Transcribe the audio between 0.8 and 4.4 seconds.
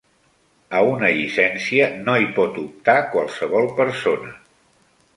una llicència no hi pot optar qualsevol persona.